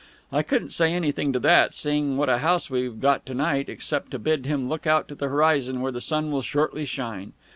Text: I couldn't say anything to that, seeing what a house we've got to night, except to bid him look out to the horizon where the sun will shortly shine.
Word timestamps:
I 0.31 0.41
couldn't 0.41 0.71
say 0.71 0.91
anything 0.93 1.31
to 1.31 1.37
that, 1.41 1.75
seeing 1.75 2.17
what 2.17 2.27
a 2.27 2.39
house 2.39 2.71
we've 2.71 2.99
got 2.99 3.23
to 3.27 3.35
night, 3.35 3.69
except 3.69 4.09
to 4.09 4.17
bid 4.17 4.47
him 4.47 4.67
look 4.67 4.87
out 4.87 5.07
to 5.09 5.13
the 5.13 5.27
horizon 5.29 5.79
where 5.79 5.91
the 5.91 6.01
sun 6.01 6.31
will 6.31 6.41
shortly 6.41 6.85
shine. 6.85 7.33